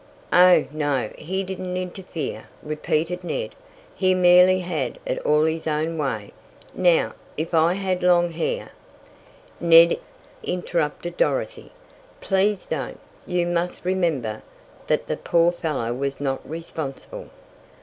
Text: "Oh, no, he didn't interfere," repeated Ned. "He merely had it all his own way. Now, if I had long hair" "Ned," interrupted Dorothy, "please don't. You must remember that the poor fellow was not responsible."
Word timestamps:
"Oh, 0.33 0.65
no, 0.71 1.11
he 1.15 1.43
didn't 1.43 1.77
interfere," 1.77 2.45
repeated 2.63 3.23
Ned. 3.23 3.53
"He 3.93 4.15
merely 4.15 4.61
had 4.61 4.97
it 5.05 5.19
all 5.19 5.43
his 5.43 5.67
own 5.67 5.95
way. 5.99 6.33
Now, 6.73 7.13
if 7.37 7.53
I 7.53 7.75
had 7.75 8.01
long 8.01 8.31
hair" 8.31 8.71
"Ned," 9.59 9.99
interrupted 10.41 11.17
Dorothy, 11.17 11.71
"please 12.19 12.65
don't. 12.65 12.99
You 13.27 13.45
must 13.45 13.85
remember 13.85 14.41
that 14.87 15.05
the 15.05 15.17
poor 15.17 15.51
fellow 15.51 15.93
was 15.93 16.19
not 16.19 16.41
responsible." 16.49 17.29